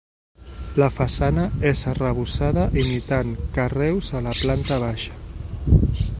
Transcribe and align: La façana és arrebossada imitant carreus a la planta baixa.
La 0.81 0.87
façana 0.99 1.43
és 1.71 1.83
arrebossada 1.93 2.65
imitant 2.85 3.37
carreus 3.59 4.13
a 4.21 4.27
la 4.31 4.35
planta 4.43 4.81
baixa. 4.87 5.21